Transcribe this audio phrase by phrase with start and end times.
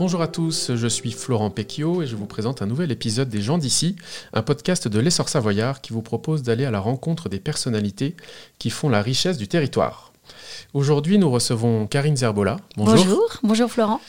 [0.00, 3.42] Bonjour à tous, je suis Florent Pecchio et je vous présente un nouvel épisode des
[3.42, 3.96] gens d'ici,
[4.32, 8.16] un podcast de l'essor savoyard qui vous propose d'aller à la rencontre des personnalités
[8.58, 10.14] qui font la richesse du territoire.
[10.72, 12.56] Aujourd'hui, nous recevons Karine Zerbola.
[12.78, 12.96] Bonjour.
[12.96, 14.00] Bonjour, bonjour Florent.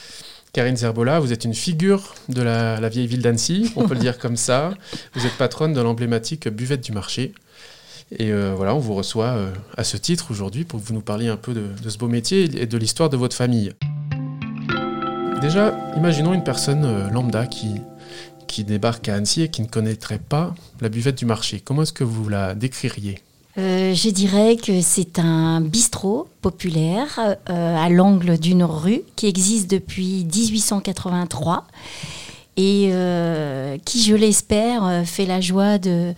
[0.54, 4.18] Karine Zerbola, vous êtes une figure de la, vieille ville d'Annecy, on peut le dire
[4.18, 4.73] comme ça.
[5.14, 7.34] Vous êtes patronne de l'emblématique buvette du marché.
[8.18, 11.02] Et euh, voilà, on vous reçoit euh, à ce titre aujourd'hui pour que vous nous
[11.02, 13.73] parliez un peu de, de ce beau métier et de l'histoire de votre famille.
[15.41, 17.81] Déjà, imaginons une personne euh, lambda qui,
[18.63, 21.59] débarque à Annecy et qui ne connaîtrait pas la buvette du marché.
[21.66, 23.20] Comment est-ce que vous la décririez?
[23.58, 27.20] Euh, je dirais que c'est un bistrot populaire
[27.50, 31.66] euh, à l'angle d'une rue qui existe depuis 1883
[32.58, 32.92] et
[33.84, 36.14] qui, je l'espère, fait la joie de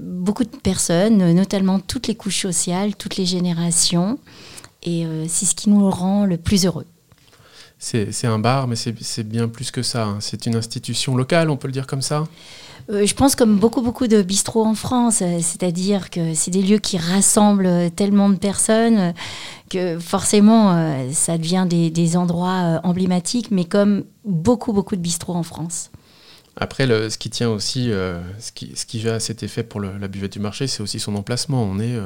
[0.00, 4.18] beaucoup de personnes, notamment toutes les couches sociales, toutes les générations.
[4.84, 6.86] Et c'est ce qui nous rend le plus heureux
[7.84, 10.04] c'est un bar, mais c'est bien plus que ça.
[10.04, 10.16] Hein.
[10.20, 12.24] C'est une institution locale, on peut le dire comme ça?
[12.90, 16.60] Euh, je pense comme beaucoup beaucoup de bistrots en France, euh, c'est-à-dire que c'est des
[16.60, 19.14] lieux qui rassemblent tellement de personnes
[19.70, 25.42] que forcément euh, ça devient des, endroits emblématiques, mais comme beaucoup beaucoup de bistrots en
[25.42, 25.90] France.
[26.56, 30.34] Après, ce qui tient aussi, ce, qui, ce qui à cet effet pour la buvette
[30.34, 31.64] du marché, c'est aussi son emplacement.
[31.64, 31.98] On est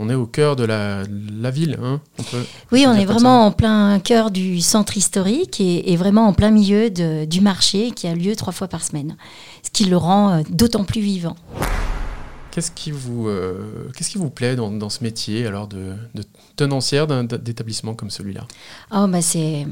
[0.00, 1.04] on est au cœur de la,
[1.50, 1.78] ville.
[1.82, 2.00] Hein,
[2.72, 6.88] oui, on est vraiment en plein cœur du centre historique et, vraiment en plein milieu
[6.88, 9.16] du marché qui a lieu trois fois par semaine,
[9.62, 11.36] ce qui le rend euh, d'autant plus vivant.
[12.50, 15.92] Qu'est-ce qui, vous, euh, qu'est-ce qui vous plaît dans, ce métier alors de,
[16.56, 18.46] tenancière d'un, d'établissement comme celui-là?
[18.92, 19.66] Oh, bah C'est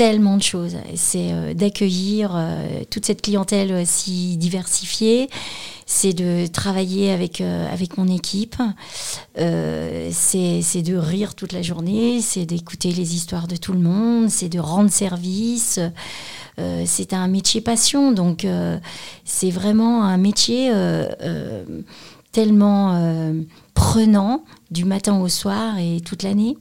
[0.00, 0.76] tellement de choses.
[0.94, 2.30] C'est euh, d'accueillir
[2.88, 5.28] toute cette clientèle si diversifiée.
[5.92, 8.54] C'est de travailler avec, euh, avec mon équipe,
[9.38, 14.30] euh, c'est de rire toute la journée, c'est d'écouter les histoires de tout le monde,
[14.30, 15.80] c'est de rendre service.
[16.60, 18.46] Euh, c'est un métier passion, donc
[19.24, 20.72] c'est vraiment un métier
[22.30, 23.34] tellement
[23.74, 26.56] prenant du matin au soir et toute l'année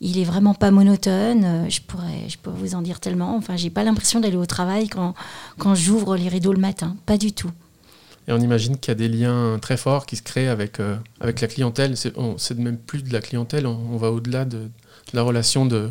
[0.00, 1.66] il est vraiment pas monotone.
[1.68, 3.36] Je pourrais, je pourrais vous en dire tellement.
[3.36, 5.14] Enfin, j'ai pas l'impression d'aller au travail quand,
[5.58, 6.96] quand j'ouvre les rideaux le matin.
[7.06, 7.50] Pas du tout.
[8.28, 10.96] Et on imagine qu'il y a des liens très forts qui se créent avec, euh,
[11.20, 11.96] avec la clientèle.
[11.96, 14.68] C'est même plus de la clientèle, on, va au-delà de,
[15.12, 15.90] la relation de,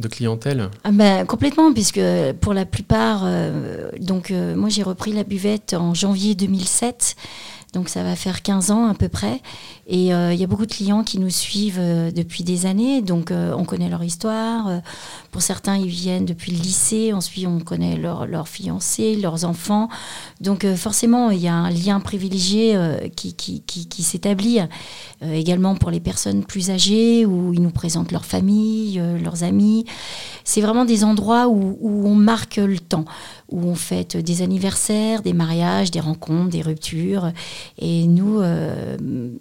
[0.00, 2.00] de clientèle ah ben, Complètement, puisque
[2.40, 7.14] pour la plupart, euh, donc euh, moi j'ai repris la buvette en janvier 2007.
[7.72, 9.40] Donc ça va faire 15 ans à peu près.
[9.86, 13.02] Et euh, il y a beaucoup de clients qui nous suivent euh, depuis des années.
[13.02, 14.80] Donc euh, on connaît leur histoire.
[15.36, 17.12] Pour certains, ils viennent depuis le lycée.
[17.12, 19.90] Ensuite, on connaît leurs leur fiancés, leurs enfants.
[20.40, 22.74] Donc forcément, il y a un lien privilégié
[23.16, 24.60] qui, qui, qui, s'établit.
[25.20, 29.84] également pour les personnes plus âgées, où ils nous présentent leur famille, leurs amis.
[30.44, 33.04] C'est vraiment des endroits où, où on marque le temps
[33.48, 37.32] où on fête des anniversaires, des mariages, des rencontres, des ruptures.
[37.78, 38.96] Et nous, euh,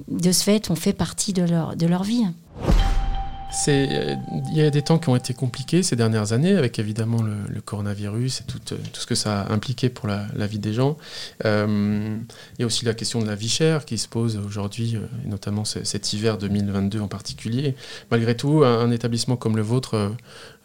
[0.08, 2.26] de ce fait, on fait partie de leur, de leur vie.
[3.68, 7.62] Il y a des temps qui ont été compliqués ces dernières années, avec évidemment le,
[7.62, 10.98] coronavirus et tout, tout, ce que ça a impliqué pour la, vie des gens.
[11.46, 12.18] Euh,
[12.58, 15.00] il y a aussi la question de la vie chère qui se pose aujourd'hui, euh,
[15.26, 17.76] notamment cet hiver 2022 en particulier.
[18.12, 20.14] Malgré tout, un, établissement comme le vôtre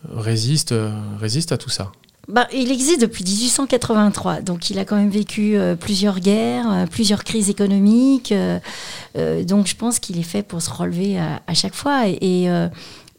[0.09, 0.75] résiste,
[1.19, 1.93] résiste à tout ça.
[2.29, 6.87] Bah, il existe depuis 1883, donc il a quand même vécu euh, plusieurs guerres, euh,
[6.87, 8.33] plusieurs crises économiques.
[8.33, 8.61] Euh,
[9.45, 12.07] donc je pense qu'il est fait pour se relever à, chaque fois.
[12.07, 12.49] Et,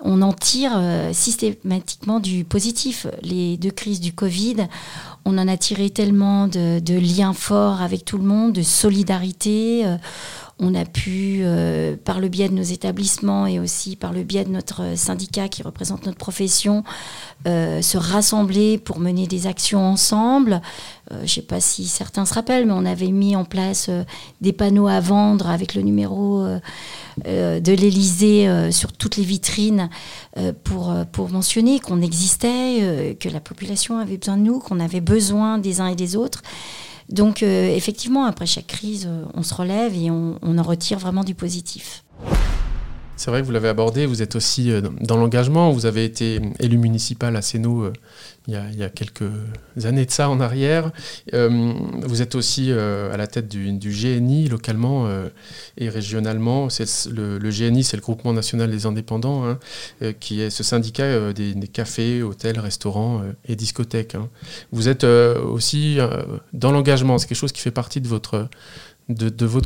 [0.03, 0.81] on en tire
[1.11, 3.05] systématiquement du positif.
[3.21, 4.67] Les deux crises du Covid,
[5.25, 9.85] on en a tiré tellement de, de liens forts avec tout le monde, de solidarité
[10.61, 14.45] on a pu, euh, par le biais de nos établissements et aussi par le biais
[14.45, 16.83] de notre syndicat qui représente notre profession,
[17.47, 20.61] euh, se rassembler pour mener des actions ensemble.
[21.11, 23.89] Euh, je ne sais pas si certains se rappellent, mais on avait mis en place
[24.39, 26.45] des panneaux à vendre avec le numéro
[27.25, 29.89] de l'Élysée sur toutes les vitrines
[30.63, 35.57] pour, pour mentionner qu'on existait, que la population avait besoin de nous, qu'on avait besoin
[35.57, 36.43] des uns et des autres.
[37.11, 41.23] Donc euh, effectivement, après chaque crise, euh, on se relève et on, en retire vraiment
[41.23, 42.03] du positif.
[43.21, 46.41] C'est vrai que vous l'avez abordé, vous êtes aussi euh, dans l'engagement, vous avez été
[46.59, 47.85] élu municipal à Sénaux
[48.47, 49.29] il, y a, quelques
[49.83, 50.91] années de ça en arrière.
[51.31, 55.07] vous êtes aussi à la tête du, GNI localement
[55.77, 56.69] et régionalement.
[57.11, 59.59] Le, le, GNI, c'est le Groupement national des indépendants, hein,
[60.19, 64.15] qui est ce syndicat des, cafés, hôtels, restaurants et discothèques.
[64.15, 64.29] Hein.
[64.71, 65.99] Vous êtes aussi
[66.53, 68.47] dans l'engagement, c'est quelque chose qui fait partie de votre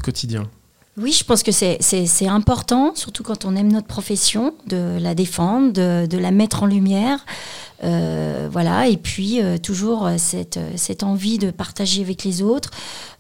[0.04, 0.50] quotidien.
[0.98, 5.74] Oui, je pense que c'est important, surtout quand on aime notre profession, de la défendre,
[5.74, 7.26] de, la mettre en lumière.
[7.82, 12.72] voilà, et puis toujours cette, envie de partager avec les autres.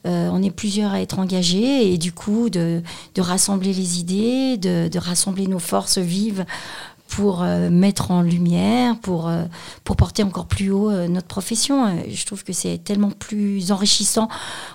[0.05, 2.81] on est plusieurs à être engagés et du coup de,
[3.17, 6.45] rassembler les idées, de rassembler nos forces vives
[7.07, 9.43] pour euh, mettre en lumière, pour, euh,
[9.83, 12.03] pour porter encore plus haut euh, notre profession.
[12.09, 14.27] je trouve que c'est tellement plus enrichissant.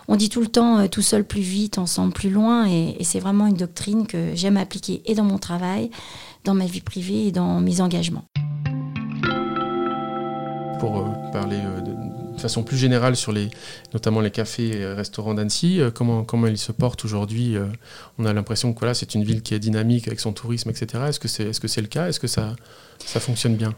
[0.08, 3.46] On dit tout le temps tout seul plus vite, ensemble plus loin, et, c'est vraiment
[3.46, 5.90] une doctrine que j'aime appliquer et dans mon travail,
[6.44, 8.24] dans ma vie privée et dans mes engagements.
[10.78, 11.89] Pour parler de
[12.40, 13.50] de façon plus générale sur les,
[13.92, 17.66] notamment les cafés et restaurants d'Annecy, euh, comment, comment ils se portent aujourd'hui euh,
[18.19, 21.04] On a l'impression que voilà, c'est une ville qui est dynamique avec son tourisme, etc.
[21.08, 22.08] Est-ce que c'est est -ce c'est le cas?
[22.08, 22.56] Est-ce que ça,
[23.04, 23.75] ça fonctionne bien?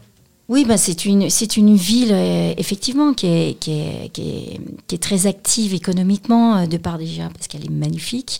[0.49, 1.27] Oui, bah c'est une,
[1.57, 6.67] une ville, euh, effectivement, qui est, qui, est, qui, est, qui est, très active économiquement,
[6.67, 8.39] de part déjà, parce qu'elle est magnifique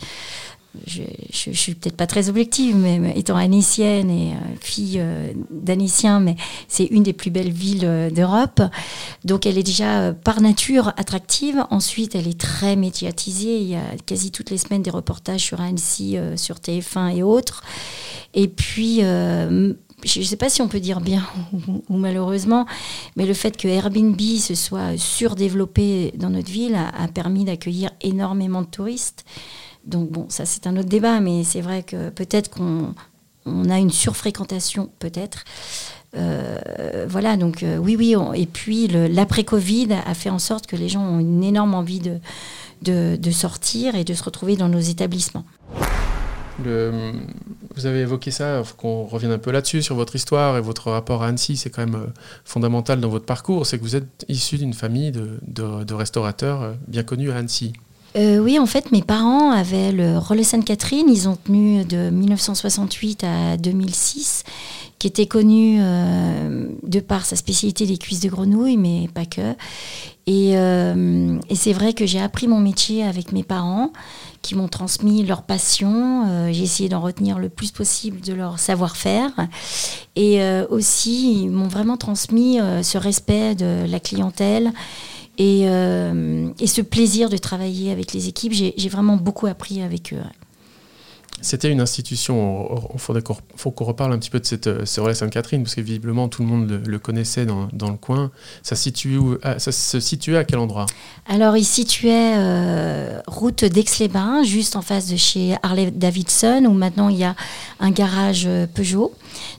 [0.87, 5.31] je, je, suis peut-être pas très objective, mais étant anécienne et euh, fille euh,
[6.19, 6.35] mais
[6.67, 8.61] c'est une des plus belles villes euh, d'Europe.
[9.23, 11.63] Donc elle est déjà par nature attractive.
[11.69, 13.59] Ensuite, elle est très médiatisée.
[13.59, 17.63] Il y a quasi toutes les semaines des reportages sur Annecy, sur TF1 et autres.
[18.33, 19.75] Et puis, je
[20.19, 21.25] ne sais pas si on peut dire bien
[21.89, 22.65] ou, malheureusement,
[23.15, 28.61] mais le fait que Airbnb se soit surdéveloppé dans notre ville a permis d'accueillir énormément
[28.61, 29.23] de touristes.
[29.85, 32.93] Donc bon, ça c'est un autre débat, mais c'est vrai que peut-être qu'on
[33.45, 35.43] on a une surfréquentation, peut-être.
[36.15, 38.15] Euh, voilà, donc euh, oui, oui.
[38.35, 43.31] et puis l'après-Covid a fait en sorte que les gens ont une énorme envie de,
[43.31, 45.45] sortir et de se retrouver dans nos établissements.
[46.59, 50.91] vous avez évoqué ça, faut qu'on revienne un peu là-dessus, sur votre histoire et votre
[50.91, 51.57] rapport à Annecy.
[51.57, 52.07] C'est quand même euh,
[52.45, 53.65] fondamental dans votre parcours.
[53.65, 57.73] C'est que vous êtes issu d'une famille de, de restaurateurs bien connus à Annecy.
[58.15, 61.07] Euh, oui, en fait, mes parents avaient le Relais Sainte-Catherine.
[61.09, 64.43] Ils ont tenu de 1968 à 2006,
[64.99, 69.55] qui était connu euh, de par sa spécialité des cuisses de grenouille, mais pas que.
[70.27, 73.91] Et, euh, et c'est vrai que j'ai appris mon métier avec mes parents,
[74.43, 76.51] qui m'ont transmis leur passion.
[76.51, 79.31] j'ai essayé d'en retenir le plus possible de leur savoir-faire.
[80.15, 84.73] Et aussi, ils m'ont vraiment transmis ce respect de la clientèle
[85.39, 90.21] euh, et, ce plaisir de travailler avec les équipes, j'ai vraiment beaucoup appris avec eux.
[91.41, 95.61] C'était une institution, il faut qu'on reparle un petit peu de cette, euh, relais Sainte-Catherine,
[95.63, 98.31] parce que visiblement tout le monde le, connaissait dans, le coin.
[98.61, 98.75] Ça,
[99.19, 100.85] où, ah, se situait à quel endroit?
[101.27, 107.09] Alors, il situait euh, route d'Aix-les-Bains, juste en face de chez Harley Davidson, où maintenant
[107.09, 107.35] il y a
[107.81, 109.13] un garage Peugeot.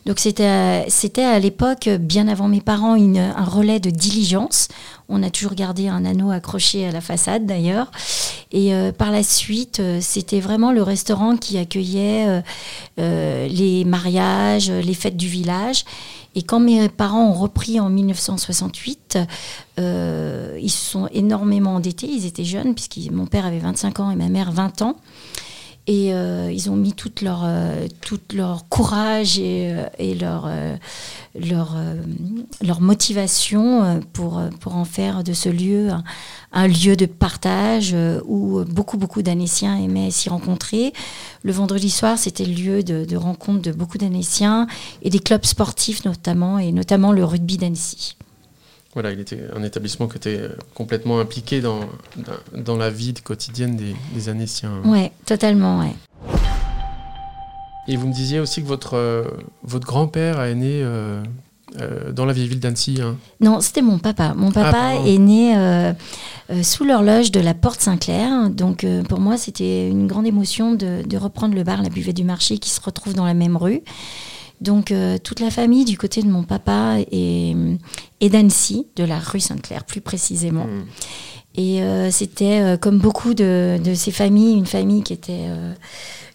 [0.06, 4.68] Donc, c'était à l'époque, bien avant mes parents, un relais de diligence.
[5.08, 7.90] On a toujours gardé un anneau accroché à la façade d'ailleurs.
[8.54, 12.40] Et euh, par la suite, euh, c'était vraiment le restaurant qui accueillait
[13.00, 15.84] euh, les mariages, les fêtes du village.
[16.36, 19.18] Et quand mes parents ont repris en 1968,
[19.76, 22.06] ils se sont énormément endettés.
[22.06, 24.96] Ils étaient jeunes, puisque mon père avait 25 ans et ma mère 20 ans.
[25.86, 27.46] Et ils ont mis toute leur,
[28.32, 30.48] leur courage et, et leur,
[31.38, 31.94] leur, euh,
[32.62, 35.90] leur motivation euh, pour, euh, pour en faire de ce lieu
[36.52, 37.96] un, lieu de partage
[38.26, 40.92] où beaucoup, beaucoup d'Annéciens aimaient s'y rencontrer.
[41.42, 44.68] Le vendredi soir, c'était le lieu de, rencontre de beaucoup d'Annéciens
[45.02, 48.16] et des clubs sportifs notamment, et notamment le rugby d'Annecy.
[48.94, 51.80] Voilà, il était un établissement qui était complètement impliqué dans,
[52.54, 54.80] dans la vie quotidienne des, des Annéciens.
[54.84, 55.94] Oui, totalement, ouais.
[57.86, 59.24] Et vous me disiez aussi que votre, euh,
[59.62, 61.22] votre grand-père est né euh,
[61.80, 62.98] euh, dans la vieille ville d'Annecy.
[63.02, 63.16] Hein.
[63.40, 64.32] Non, c'était mon papa.
[64.34, 65.54] Mon ah, papa est né
[66.62, 68.48] sous l'horloge de la Porte Saint-Clair.
[68.50, 72.24] Donc pour moi, c'était une grande émotion de, de, reprendre le bar La Buvette du
[72.24, 73.82] Marché qui se retrouve dans la même rue.
[74.60, 74.92] Donc
[75.22, 77.54] toute la famille du côté de mon papa est,
[78.20, 80.64] est d'Annecy, de la rue Sainte-Claire plus précisément.
[80.64, 80.84] Hmm.
[81.56, 81.80] Et
[82.10, 85.48] c'était comme beaucoup de, de, ces familles, une famille qui était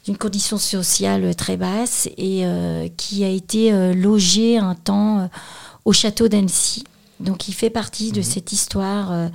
[0.05, 5.27] d'une condition sociale très basse et euh, qui a été euh, logé un temps euh,
[5.85, 6.83] au château d'Annecy.
[7.19, 8.23] Donc il fait partie de mhm.
[8.23, 9.29] cette histoire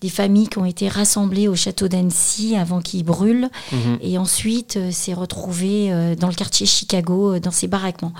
[0.00, 3.98] des familles qui ont été rassemblées au château d'Annecy avant qu'il brûle mhm.
[4.00, 8.12] et ensuite s'est retrouvé dans le quartier Chicago dans ses baraquements.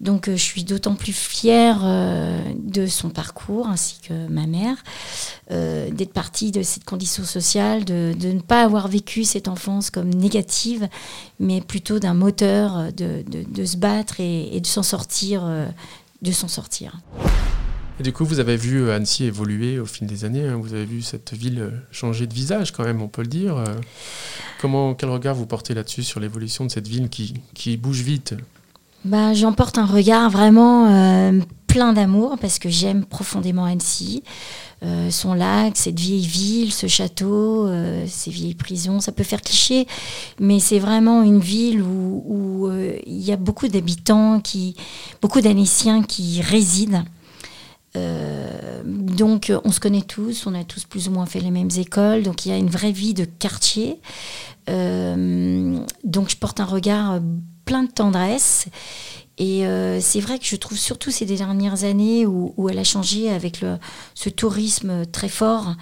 [0.00, 1.84] Donc je suis d'autant plus fière
[2.56, 4.76] de son parcours ainsi que ma mère.
[5.50, 10.08] Euh, d'être partie de cette condition sociale, de, ne pas avoir vécu cette enfance comme
[10.08, 10.88] négative,
[11.38, 15.66] mais plutôt d'un moteur de, de, se battre et, de s'en sortir, euh,
[16.22, 16.96] de s'en sortir.
[18.00, 20.46] Du coup, vous avez vu euh, Annecy évoluer au fil des années.
[20.46, 20.58] Hein.
[20.60, 23.62] Vous avez vu cette ville changer de visage, quand même, on peut le dire.
[24.60, 28.34] Comment, quel regard vous portez là-dessus sur l'évolution de cette ville qui, qui bouge vite?
[29.04, 31.32] Bah, J'en porte un regard vraiment
[31.74, 34.22] plein d'amour parce que j'aime profondément Annecy.
[34.84, 39.40] Euh, son lac, cette vieille ville, ce château, euh, ces vieilles prisons, ça peut faire
[39.40, 39.86] cliché,
[40.40, 44.76] mais c'est vraiment une ville où, euh, il y a beaucoup d'habitants, qui,
[45.22, 47.04] beaucoup d'Annéciens qui résident.
[47.94, 52.22] Donc on se connaît tous, on a tous plus ou moins fait les mêmes écoles,
[52.22, 54.00] donc il y a une vraie vie de quartier.
[54.66, 57.20] donc je porte un regard
[57.64, 58.66] plein de tendresse
[59.38, 63.30] et euh, c'est vrai que je trouve surtout ces dernières années où, elle a changé
[63.30, 63.64] avec
[64.14, 65.74] ce tourisme très fort.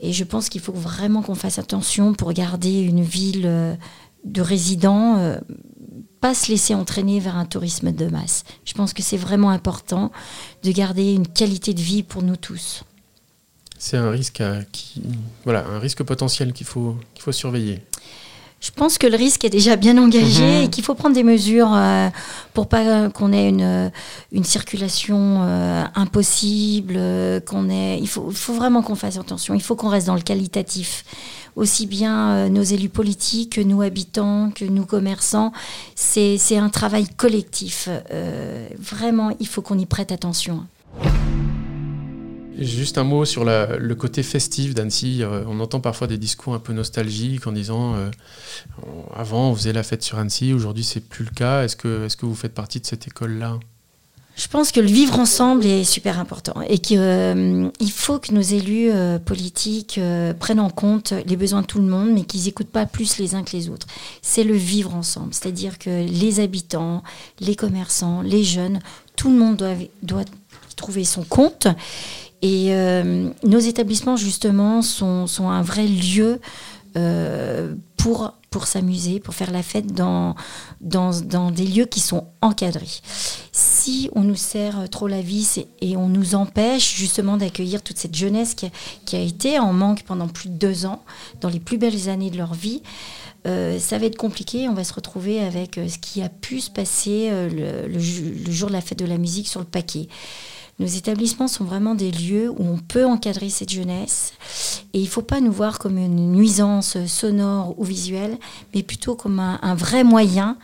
[0.00, 3.74] Et je pense qu'il faut vraiment qu'on fasse attention pour garder une ville euh,
[4.24, 5.38] de résidents, euh,
[6.20, 8.44] pas se laisser entraîner vers un tourisme de masse.
[8.64, 10.12] Je pense que c'est vraiment important
[10.62, 12.84] de garder une qualité de vie pour nous tous.
[13.78, 15.02] C'est un risque, qui,
[15.44, 17.82] voilà, un risque potentiel qu'il faut, qu'il faut surveiller.
[18.60, 20.64] Je pense que le risque est déjà bien engagé mhm.
[20.64, 22.10] et qu'il faut prendre des mesures euh,
[22.52, 23.90] pour pas qu'on ait une, euh,
[24.32, 27.00] une circulation euh, impossible,
[27.46, 27.98] qu'on ait.
[27.98, 29.54] Il faut, faut vraiment qu'on fasse attention.
[29.54, 31.04] Il faut qu'on reste dans le qualitatif.
[31.56, 35.52] Aussi bien nos élus politiques que nous habitants, que nous commerçants.
[35.96, 37.88] C'est un travail collectif.
[38.78, 40.64] vraiment, il faut qu'on y prête attention.
[42.60, 45.22] Juste un mot sur le côté festif d'Annecy.
[45.22, 48.10] Euh, on entend parfois des discours un peu nostalgiques en disant euh,
[49.16, 51.64] avant on faisait la fête sur Annecy, aujourd'hui c'est plus le cas.
[51.64, 53.58] Est-ce que, est que vous faites partie de cette école-là?
[54.36, 58.42] Je pense que le vivre ensemble est super important et qu'il euh, faut que nos
[58.42, 58.90] élus
[59.24, 59.98] politiques
[60.38, 63.34] prennent en compte les besoins de tout le monde, mais qu'ils n'écoutent pas plus les
[63.34, 63.86] uns que les autres.
[64.20, 67.02] C'est le vivre ensemble, c'est-à-dire que les habitants,
[67.40, 68.80] les commerçants, les jeunes,
[69.16, 70.24] tout le monde doit, doit
[70.76, 71.66] trouver son compte
[72.42, 76.40] et euh, nos établissements, justement, sont, un vrai lieu
[76.96, 80.34] euh, pour, pour s'amuser, pour faire la fête dans,
[80.80, 83.00] dans, des lieux qui sont encadrés.
[83.52, 88.16] Si on nous sert trop la vis et on nous empêche justement d'accueillir toute cette
[88.16, 91.02] jeunesse qui a, été en manque pendant plus de deux ans,
[91.42, 92.82] dans les plus belles années de leur vie,
[93.46, 94.66] euh, ça va être compliqué.
[94.68, 98.80] On va se retrouver avec ce qui a pu se passer le jour de la
[98.80, 100.08] fête de la musique sur le paquet.
[100.80, 104.32] Nos établissements sont vraiment des lieux où on peut encadrer cette jeunesse.
[104.94, 108.38] Et il ne faut pas nous voir comme une nuisance sonore ou visuelle,
[108.74, 110.56] mais plutôt comme un, vrai moyen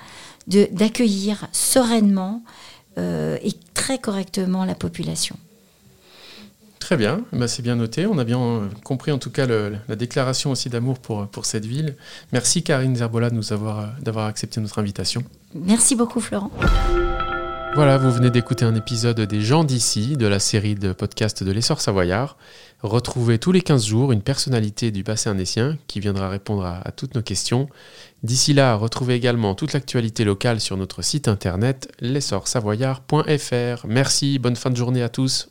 [0.47, 2.43] d'accueillir sereinement
[2.97, 5.37] euh, et très correctement la population.
[6.79, 8.07] Très bien, bah, c'est bien noté.
[8.07, 11.95] On a bien compris en tout cas la déclaration aussi d'amour pour, pour cette ville.
[12.33, 15.23] Merci Karine Zerbola d'avoir accepté notre invitation.
[15.55, 16.51] Merci beaucoup Florent.
[17.77, 21.53] Voilà, vous venez d'écouter un épisode des gens d'ici, de la série de podcasts de
[21.53, 22.39] l'essor savoyard.
[22.83, 27.15] Retrouvez tous les 15 jours une personnalité du bassin annécien qui viendra répondre à, toutes
[27.15, 27.69] nos questions.
[28.23, 33.87] D'ici là, retrouvez également toute l'actualité locale sur notre site internet l'essorsavoyard.fr.
[33.87, 35.51] Merci, bonne fin de journée à tous.